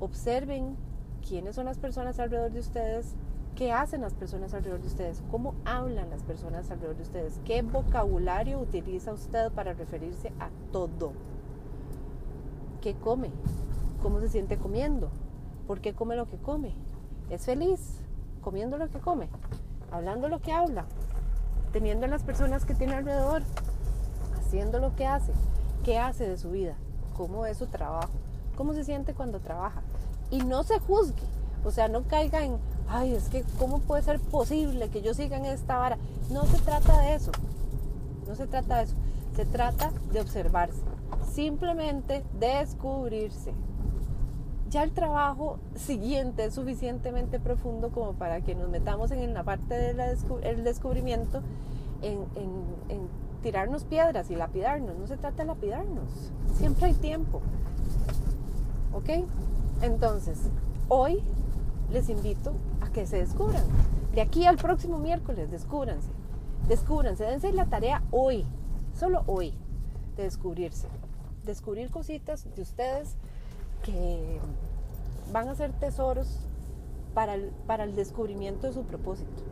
Observen 0.00 0.76
quiénes 1.26 1.54
son 1.56 1.66
las 1.66 1.78
personas 1.78 2.18
alrededor 2.18 2.52
de 2.52 2.60
ustedes, 2.60 3.14
¿Qué 3.58 3.72
hacen 3.72 4.02
las 4.02 4.14
personas 4.14 4.54
alrededor 4.54 4.80
de 4.82 4.86
ustedes? 4.86 5.20
¿Cómo 5.32 5.56
hablan 5.64 6.10
las 6.10 6.22
personas 6.22 6.70
alrededor 6.70 6.94
de 6.94 7.02
ustedes? 7.02 7.40
¿Qué 7.44 7.62
vocabulario 7.62 8.60
utiliza 8.60 9.12
usted 9.12 9.50
para 9.50 9.72
referirse 9.72 10.32
a 10.38 10.48
todo? 10.70 11.10
¿Qué 12.80 12.94
come? 12.94 13.32
¿Cómo 14.00 14.20
se 14.20 14.28
siente 14.28 14.58
comiendo? 14.58 15.10
¿Por 15.66 15.80
qué 15.80 15.92
come 15.92 16.14
lo 16.14 16.26
que 16.26 16.36
come? 16.36 16.72
¿Es 17.30 17.46
feliz 17.46 17.98
comiendo 18.42 18.78
lo 18.78 18.90
que 18.90 19.00
come? 19.00 19.28
¿Hablando 19.90 20.28
lo 20.28 20.38
que 20.38 20.52
habla? 20.52 20.84
¿Teniendo 21.72 22.06
a 22.06 22.08
las 22.08 22.22
personas 22.22 22.64
que 22.64 22.76
tiene 22.76 22.94
alrededor? 22.94 23.42
¿Haciendo 24.38 24.78
lo 24.78 24.94
que 24.94 25.04
hace? 25.04 25.32
¿Qué 25.82 25.98
hace 25.98 26.28
de 26.28 26.38
su 26.38 26.52
vida? 26.52 26.76
¿Cómo 27.16 27.44
es 27.44 27.58
su 27.58 27.66
trabajo? 27.66 28.12
¿Cómo 28.56 28.72
se 28.72 28.84
siente 28.84 29.14
cuando 29.14 29.40
trabaja? 29.40 29.82
Y 30.30 30.38
no 30.38 30.62
se 30.62 30.78
juzgue. 30.78 31.22
O 31.64 31.70
sea, 31.70 31.88
no 31.88 32.02
caiga 32.02 32.44
en, 32.44 32.56
ay, 32.88 33.14
es 33.14 33.28
que 33.28 33.44
¿cómo 33.58 33.80
puede 33.80 34.02
ser 34.02 34.20
posible 34.20 34.88
que 34.88 35.02
yo 35.02 35.12
siga 35.12 35.36
en 35.36 35.44
esta 35.44 35.76
vara? 35.76 35.98
No 36.30 36.44
se 36.44 36.58
trata 36.58 37.00
de 37.00 37.14
eso, 37.14 37.32
no 38.28 38.34
se 38.36 38.46
trata 38.46 38.78
de 38.78 38.84
eso, 38.84 38.94
se 39.34 39.44
trata 39.44 39.90
de 40.12 40.20
observarse, 40.20 40.80
simplemente 41.32 42.24
descubrirse. 42.38 43.52
ya 44.70 44.82
el 44.84 44.92
trabajo 44.92 45.58
siguiente 45.74 46.44
es 46.44 46.54
suficientemente 46.54 47.40
profundo 47.40 47.90
como 47.90 48.12
para 48.12 48.40
que 48.40 48.54
nos 48.54 48.68
metamos 48.68 49.10
en 49.10 49.34
la 49.34 49.42
parte 49.42 49.74
del 49.74 50.64
descubrimiento, 50.64 51.42
en, 52.02 52.20
en 52.88 53.08
tirarnos 53.42 53.84
piedras 53.84 54.30
y 54.30 54.36
lapidarnos. 54.36 54.96
No 54.96 55.06
se 55.06 55.16
trata 55.16 55.38
de 55.42 55.46
lapidarnos. 55.46 56.32
Siempre 56.54 56.86
hay 56.86 56.94
tiempo. 56.94 57.40
¿Ok? 58.92 59.26
Entonces, 59.82 60.38
hoy 60.88 61.22
les 61.90 62.08
invito 62.08 62.52
a 62.80 62.90
que 62.90 63.06
se 63.06 63.18
descubran. 63.18 63.62
De 64.14 64.20
aquí 64.20 64.44
al 64.44 64.56
próximo 64.56 64.98
miércoles, 64.98 65.50
descúbranse. 65.50 66.08
Descúbranse, 66.66 67.24
dense 67.24 67.52
la 67.52 67.66
tarea 67.66 68.02
hoy, 68.10 68.44
solo 68.94 69.22
hoy, 69.26 69.54
de 70.16 70.24
descubrirse. 70.24 70.88
Descubrir 71.44 71.90
cositas 71.90 72.46
de 72.54 72.62
ustedes 72.62 73.14
que 73.84 74.40
van 75.32 75.48
a 75.48 75.54
ser 75.54 75.72
tesoros 75.72 76.40
para 77.14 77.34
el, 77.34 77.52
para 77.66 77.84
el 77.84 77.94
descubrimiento 77.94 78.66
de 78.66 78.72
su 78.72 78.82
propósito. 78.82 79.42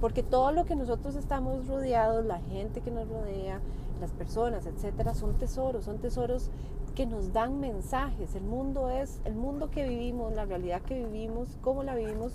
Porque 0.00 0.22
todo 0.22 0.52
lo 0.52 0.64
que 0.64 0.76
nosotros 0.76 1.14
estamos 1.14 1.66
rodeados, 1.66 2.26
la 2.26 2.40
gente 2.40 2.80
que 2.80 2.90
nos 2.90 3.08
rodea, 3.08 3.60
las 4.00 4.12
personas, 4.12 4.66
etcétera, 4.66 5.14
son 5.14 5.34
tesoros, 5.34 5.84
son 5.84 5.98
tesoros 5.98 6.50
que 6.94 7.06
nos 7.06 7.32
dan 7.32 7.60
mensajes. 7.60 8.34
El 8.34 8.44
mundo 8.44 8.90
es, 8.90 9.20
el 9.24 9.34
mundo 9.34 9.70
que 9.70 9.88
vivimos, 9.88 10.32
la 10.34 10.44
realidad 10.44 10.82
que 10.82 11.04
vivimos, 11.04 11.58
cómo 11.60 11.82
la 11.82 11.94
vivimos, 11.94 12.32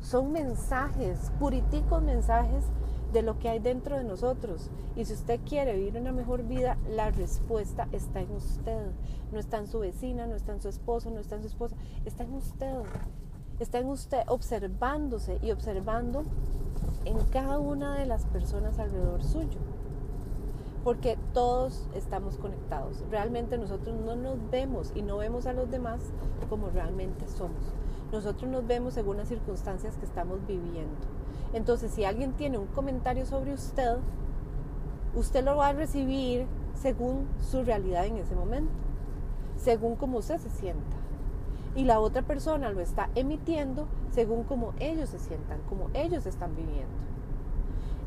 son 0.00 0.32
mensajes, 0.32 1.30
puriticos 1.38 2.02
mensajes 2.02 2.64
de 3.12 3.22
lo 3.22 3.38
que 3.38 3.48
hay 3.48 3.58
dentro 3.58 3.96
de 3.96 4.04
nosotros. 4.04 4.70
Y 4.96 5.04
si 5.04 5.14
usted 5.14 5.40
quiere 5.46 5.74
vivir 5.74 5.96
una 5.96 6.12
mejor 6.12 6.42
vida, 6.42 6.76
la 6.90 7.10
respuesta 7.10 7.88
está 7.92 8.20
en 8.20 8.32
usted. 8.32 8.90
No 9.32 9.38
está 9.38 9.58
en 9.58 9.66
su 9.66 9.78
vecina, 9.78 10.26
no 10.26 10.34
está 10.34 10.52
en 10.52 10.60
su 10.60 10.68
esposo, 10.68 11.10
no 11.10 11.20
está 11.20 11.36
en 11.36 11.42
su 11.42 11.48
esposa, 11.48 11.76
está 12.04 12.24
en 12.24 12.34
usted. 12.34 12.82
Está 13.60 13.78
en 13.78 13.88
usted 13.88 14.20
observándose 14.28 15.38
y 15.42 15.50
observando 15.50 16.24
en 17.04 17.18
cada 17.26 17.58
una 17.58 17.96
de 17.98 18.06
las 18.06 18.26
personas 18.26 18.78
alrededor 18.78 19.22
suyo. 19.24 19.58
Porque 20.88 21.18
todos 21.34 21.86
estamos 21.94 22.38
conectados. 22.38 23.04
Realmente 23.10 23.58
nosotros 23.58 23.94
no 23.94 24.16
nos 24.16 24.38
vemos 24.50 24.90
y 24.94 25.02
no 25.02 25.18
vemos 25.18 25.44
a 25.44 25.52
los 25.52 25.70
demás 25.70 26.00
como 26.48 26.70
realmente 26.70 27.28
somos. 27.28 27.60
Nosotros 28.10 28.50
nos 28.50 28.66
vemos 28.66 28.94
según 28.94 29.18
las 29.18 29.28
circunstancias 29.28 29.98
que 29.98 30.06
estamos 30.06 30.38
viviendo. 30.46 30.96
Entonces, 31.52 31.90
si 31.90 32.06
alguien 32.06 32.32
tiene 32.32 32.56
un 32.56 32.68
comentario 32.68 33.26
sobre 33.26 33.52
usted, 33.52 33.98
usted 35.14 35.44
lo 35.44 35.56
va 35.56 35.68
a 35.68 35.72
recibir 35.74 36.46
según 36.72 37.28
su 37.38 37.64
realidad 37.64 38.06
en 38.06 38.16
ese 38.16 38.34
momento, 38.34 38.72
según 39.58 39.94
como 39.94 40.16
usted 40.16 40.38
se 40.38 40.48
sienta 40.48 40.96
y 41.76 41.84
la 41.84 42.00
otra 42.00 42.22
persona 42.22 42.70
lo 42.70 42.80
está 42.80 43.10
emitiendo 43.14 43.88
según 44.10 44.42
como 44.44 44.72
ellos 44.80 45.10
se 45.10 45.18
sientan, 45.18 45.60
como 45.68 45.90
ellos 45.92 46.24
están 46.24 46.56
viviendo. 46.56 47.17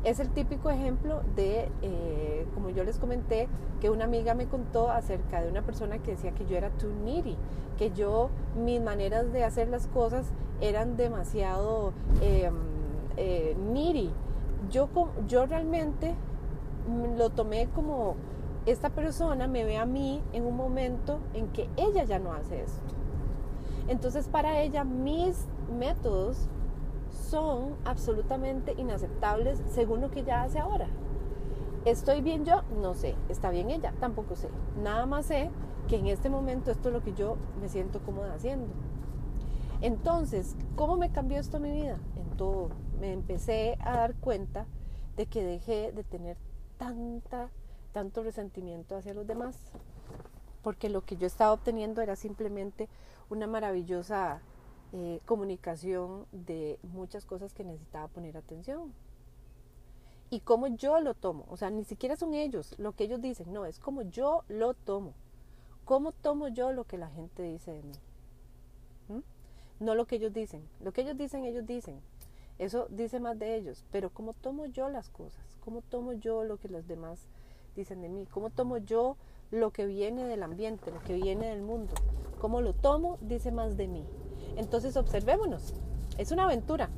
Es 0.04 0.18
el 0.18 0.30
típico 0.30 0.68
ejemplo 0.68 1.22
de, 1.36 1.68
eh, 1.80 2.46
como 2.54 2.70
yo 2.70 2.82
les 2.82 2.98
comenté, 2.98 3.48
que 3.80 3.88
una 3.88 4.04
amiga 4.04 4.34
me 4.34 4.46
contó 4.46 4.90
acerca 4.90 5.40
de 5.40 5.48
una 5.48 5.62
persona 5.62 5.98
que 5.98 6.12
decía 6.12 6.32
que 6.32 6.44
yo 6.46 6.56
era 6.56 6.70
too 6.70 6.90
needy, 7.04 7.36
que 7.78 7.92
yo, 7.92 8.30
mis 8.56 8.80
maneras 8.80 9.32
de 9.32 9.44
hacer 9.44 9.68
las 9.68 9.86
cosas 9.86 10.26
eran 10.60 10.96
demasiado 10.96 11.92
em, 12.20 12.54
eh, 13.16 13.56
needy. 13.72 14.10
Yo, 14.70 14.88
yo 15.28 15.46
realmente 15.46 16.14
lo 17.16 17.30
tomé 17.30 17.68
como 17.68 18.16
esta 18.66 18.90
persona 18.90 19.46
me 19.46 19.64
ve 19.64 19.76
a 19.76 19.86
mí 19.86 20.22
en 20.32 20.46
un 20.46 20.56
momento 20.56 21.18
en 21.34 21.48
que 21.48 21.68
ella 21.76 22.04
ya 22.04 22.18
no 22.18 22.32
hace 22.32 22.62
esto. 22.62 22.94
Entonces 23.88 24.28
para 24.28 24.60
ella 24.60 24.84
mis 24.84 25.46
métodos 25.78 26.48
son 27.32 27.76
absolutamente 27.86 28.74
inaceptables 28.76 29.62
según 29.70 30.02
lo 30.02 30.10
que 30.10 30.20
ella 30.20 30.42
hace 30.42 30.58
ahora. 30.58 30.86
¿Estoy 31.86 32.20
bien 32.20 32.44
yo? 32.44 32.60
No 32.82 32.92
sé. 32.92 33.14
¿Está 33.30 33.48
bien 33.48 33.70
ella? 33.70 33.94
Tampoco 34.00 34.36
sé. 34.36 34.50
Nada 34.82 35.06
más 35.06 35.24
sé 35.24 35.50
que 35.88 35.96
en 35.96 36.08
este 36.08 36.28
momento 36.28 36.70
esto 36.70 36.90
es 36.90 36.94
lo 36.94 37.02
que 37.02 37.14
yo 37.14 37.38
me 37.58 37.70
siento 37.70 38.00
cómoda 38.00 38.34
haciendo. 38.34 38.66
Entonces, 39.80 40.56
¿cómo 40.76 40.98
me 40.98 41.10
cambió 41.10 41.40
esto 41.40 41.58
mi 41.58 41.72
vida? 41.72 41.96
En 42.16 42.36
todo. 42.36 42.68
Me 43.00 43.14
empecé 43.14 43.78
a 43.80 43.96
dar 43.96 44.14
cuenta 44.16 44.66
de 45.16 45.24
que 45.24 45.42
dejé 45.42 45.90
de 45.90 46.04
tener 46.04 46.36
tanta, 46.76 47.48
tanto 47.92 48.22
resentimiento 48.22 48.94
hacia 48.94 49.14
los 49.14 49.26
demás. 49.26 49.58
Porque 50.62 50.90
lo 50.90 51.00
que 51.00 51.16
yo 51.16 51.26
estaba 51.26 51.54
obteniendo 51.54 52.02
era 52.02 52.14
simplemente 52.14 52.90
una 53.30 53.46
maravillosa 53.46 54.42
eh, 54.92 55.20
comunicación 55.26 56.26
de 56.32 56.78
muchas 56.82 57.24
cosas 57.24 57.52
que 57.54 57.64
necesitaba 57.64 58.08
poner 58.08 58.36
atención. 58.36 58.92
Y 60.30 60.40
cómo 60.40 60.66
yo 60.68 61.00
lo 61.00 61.14
tomo, 61.14 61.44
o 61.48 61.56
sea, 61.56 61.70
ni 61.70 61.84
siquiera 61.84 62.16
son 62.16 62.32
ellos 62.34 62.74
lo 62.78 62.92
que 62.92 63.04
ellos 63.04 63.20
dicen, 63.20 63.52
no, 63.52 63.66
es 63.66 63.78
como 63.78 64.02
yo 64.02 64.44
lo 64.48 64.74
tomo. 64.74 65.14
¿Cómo 65.84 66.12
tomo 66.12 66.48
yo 66.48 66.72
lo 66.72 66.84
que 66.84 66.96
la 66.96 67.10
gente 67.10 67.42
dice 67.42 67.72
de 67.72 67.82
mí? 67.82 67.92
¿Mm? 69.08 69.84
No 69.84 69.94
lo 69.94 70.06
que 70.06 70.16
ellos 70.16 70.32
dicen. 70.32 70.66
Lo 70.80 70.92
que 70.92 71.02
ellos 71.02 71.18
dicen, 71.18 71.44
ellos 71.44 71.66
dicen. 71.66 72.00
Eso 72.58 72.86
dice 72.88 73.18
más 73.18 73.38
de 73.38 73.56
ellos. 73.56 73.84
Pero 73.90 74.10
¿cómo 74.10 74.32
tomo 74.32 74.66
yo 74.66 74.88
las 74.88 75.10
cosas? 75.10 75.44
¿Cómo 75.64 75.82
tomo 75.82 76.12
yo 76.12 76.44
lo 76.44 76.58
que 76.58 76.68
los 76.68 76.86
demás 76.86 77.26
dicen 77.74 78.00
de 78.00 78.08
mí? 78.08 78.26
¿Cómo 78.26 78.50
tomo 78.50 78.78
yo 78.78 79.16
lo 79.50 79.70
que 79.72 79.84
viene 79.84 80.24
del 80.24 80.44
ambiente, 80.44 80.92
lo 80.92 81.02
que 81.02 81.14
viene 81.14 81.48
del 81.48 81.62
mundo? 81.62 81.92
cómo 82.42 82.60
lo 82.60 82.72
tomo 82.72 83.18
dice 83.20 83.52
más 83.52 83.76
de 83.76 83.86
mí. 83.86 84.04
Entonces 84.56 84.96
observémonos. 84.96 85.74
Es 86.18 86.30
una 86.32 86.44
aventura. 86.44 86.88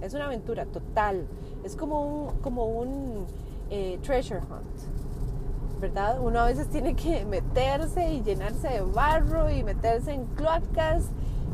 Es 0.00 0.14
una 0.14 0.26
aventura 0.26 0.66
total. 0.66 1.26
Es 1.64 1.74
como 1.76 2.02
un, 2.02 2.38
como 2.38 2.66
un 2.66 3.26
eh, 3.70 3.98
treasure 4.02 4.40
hunt. 4.40 5.80
¿Verdad? 5.80 6.20
Uno 6.20 6.40
a 6.40 6.46
veces 6.46 6.68
tiene 6.68 6.94
que 6.94 7.24
meterse 7.24 8.12
y 8.12 8.22
llenarse 8.22 8.68
de 8.68 8.80
barro 8.80 9.50
y 9.50 9.62
meterse 9.62 10.12
en 10.12 10.24
cloacas 10.26 11.04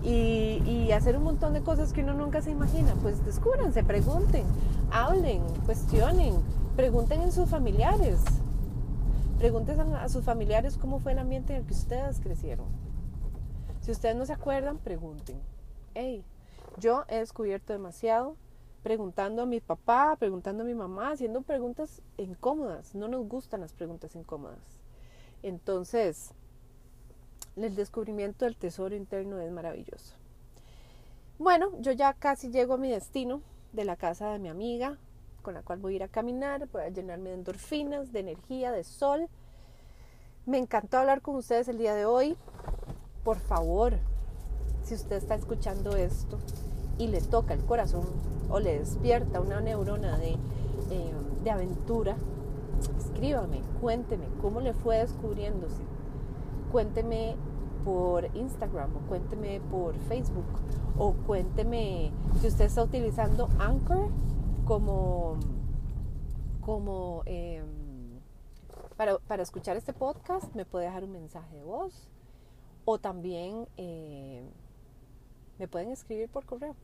y, 0.03 0.93
hacer 0.93 1.17
un 1.17 1.25
montón 1.25 1.55
de 1.55 1.61
cosas 1.63 1.93
que 1.93 2.03
uno 2.03 2.15
nunca 2.15 2.41
se 2.43 2.51
imagina. 2.51 2.95
Pues 3.03 3.25
descúbranse, 3.25 3.83
pregunten, 3.83 4.45
hablen, 4.91 5.43
cuestionen, 5.67 6.37
pregunten 6.77 7.23
en 7.23 7.33
sus 7.33 7.49
familiares. 7.49 8.21
Pregunten 9.39 9.81
a 9.81 10.09
sus 10.09 10.25
familiares 10.25 10.79
cómo 10.79 11.01
fue 11.01 11.13
el 11.13 11.19
ambiente 11.19 11.55
en 11.55 11.61
el 11.61 11.67
que 11.67 11.75
ustedes 11.75 12.21
crecieron. 12.21 12.67
Si 13.85 13.91
ustedes 13.91 14.17
no 14.17 14.25
se 14.25 14.33
acuerdan, 14.33 14.79
pregunten. 14.79 15.39
Hey, 15.93 16.25
yo 16.79 17.05
he 17.07 17.19
descubierto 17.19 17.75
demasiado 17.75 18.35
preguntando 18.83 19.43
a 19.43 19.47
mi 19.47 19.61
papá, 19.61 20.17
preguntando 20.19 20.63
a 20.63 20.67
mi 20.67 20.73
mamá, 20.73 21.11
haciendo 21.11 21.43
preguntas 21.43 22.01
incómodas. 22.17 22.95
No 22.95 23.09
nos 23.09 23.29
gustan 23.29 23.61
las 23.61 23.75
preguntas 23.75 24.17
incómodas. 24.17 24.81
Entonces, 25.43 26.31
el 27.57 27.77
descubrimiento 27.77 28.47
del 28.47 28.57
tesoro 28.57 28.97
interno 28.97 29.39
es 29.39 29.53
maravilloso. 29.53 30.15
Bueno, 31.39 31.79
yo 31.79 31.93
ya 31.93 32.15
casi 32.15 32.51
llego 32.51 32.73
a 32.73 32.79
mi 32.79 32.91
destino 32.91 33.43
de 33.75 33.85
la 33.85 33.97
casa 33.97 34.33
de 34.33 34.39
mi 34.39 34.49
amiga, 34.49 34.97
con 35.43 35.53
la 35.53 35.63
cual 35.63 35.81
voy 35.81 35.93
a 35.93 35.97
ir 35.97 36.03
a 36.05 36.09
caminar, 36.09 36.71
voy 36.73 36.85
a 36.85 36.89
llenarme 36.89 37.29
de 37.29 37.37
endorfinas, 37.37 38.13
de 38.13 38.21
energía, 38.21 38.73
de 38.73 38.83
sol. 38.83 39.29
Me 40.47 40.57
encantó 40.57 40.97
hablar 40.97 41.21
con 41.21 41.37
ustedes 41.37 41.69
el 41.69 41.77
día 41.77 41.95
de 41.95 42.07
hoy 42.07 42.39
por 43.25 43.39
favor, 43.39 43.95
si 44.85 44.95
usted 44.95 45.17
está 45.17 45.35
escuchando 45.35 45.97
esto 45.97 46.39
y 46.99 47.09
le 47.09 47.23
toca 47.23 47.55
el 47.55 47.65
corazón 47.65 48.05
o 48.51 48.61
le 48.61 48.79
despierta 48.79 49.41
una 49.41 49.61
neurona 49.61 50.19
de, 50.19 50.37
eh, 50.91 51.51
aventura, 51.51 52.17
escríbame, 52.99 53.63
cuénteme 53.81 54.27
cómo 54.41 54.61
le 54.61 54.73
fue 54.75 54.99
descubriéndose. 54.99 55.83
Cuénteme 56.71 57.37
por 57.85 58.25
Instagram 58.35 58.97
o 58.97 59.01
cuénteme 59.09 59.61
por 59.71 59.95
Facebook 60.09 60.45
o 60.99 61.13
cuénteme 61.27 62.13
si 62.41 62.47
usted 62.47 62.65
está 62.65 62.83
utilizando 62.83 63.49
Anchor 63.59 64.09
como, 64.65 65.37
como 66.63 67.23
em, 67.27 67.67
para, 68.97 69.19
para 69.19 69.43
escuchar 69.43 69.77
este 69.77 69.93
podcast, 69.93 70.55
me 70.55 70.65
puede 70.65 70.87
dejar 70.87 71.05
un 71.05 71.13
mensaje 71.13 71.57
de 71.57 71.63
voz 71.63 72.09
o 72.85 72.99
también 72.99 73.67
eh, 73.77 74.49
me 75.59 75.69
pueden 75.69 75.91
escribir 75.91 76.29
por 76.29 76.45
correo. 76.45 76.77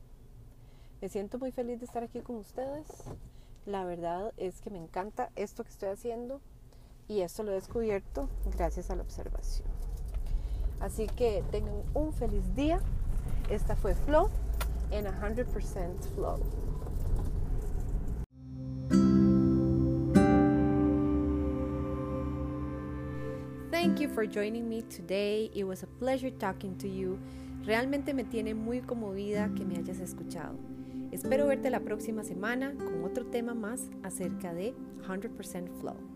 Me 1.01 1.09
siento 1.09 1.39
muy 1.39 1.51
feliz 1.51 1.79
de 1.79 1.85
estar 1.85 2.03
aquí 2.03 2.21
con 2.21 2.37
ustedes. 2.37 2.87
La 3.65 3.85
verdad 3.85 4.33
es 4.37 4.61
que 4.61 4.69
me 4.69 4.79
encanta 4.79 5.31
esto 5.35 5.63
que 5.63 5.69
estoy 5.69 5.89
haciendo 5.89 6.41
y 7.07 7.21
esto 7.21 7.43
lo 7.43 7.51
he 7.51 7.55
descubierto 7.55 8.29
gracias 8.55 8.89
a 8.89 8.95
la 8.95 9.03
observación. 9.03 9.67
Así 10.79 11.07
que 11.07 11.43
tengan 11.51 11.83
un 11.93 12.13
feliz 12.13 12.55
día. 12.55 12.79
Esta 13.49 13.75
fue 13.75 13.93
Flow 13.93 14.29
en 14.91 15.05
100% 15.05 15.99
Flow. 16.15 16.39
You 23.99 24.07
for 24.07 24.25
joining 24.25 24.69
me 24.69 24.83
today. 24.83 25.49
It 25.55 25.63
was 25.63 25.83
a 25.83 25.87
pleasure 25.87 26.29
talking 26.29 26.77
to 26.77 26.87
you. 26.87 27.19
Realmente 27.65 28.13
me 28.13 28.23
tiene 28.23 28.53
muy 28.53 28.81
conmovida 28.81 29.49
que 29.55 29.65
me 29.65 29.75
hayas 29.75 29.99
escuchado. 29.99 30.57
Espero 31.11 31.47
verte 31.47 31.69
la 31.69 31.79
próxima 31.79 32.23
semana 32.23 32.73
con 32.75 33.03
otro 33.03 33.25
tema 33.25 33.53
más 33.53 33.89
acerca 34.03 34.53
de 34.53 34.73
100% 35.07 35.69
Flow. 35.79 36.10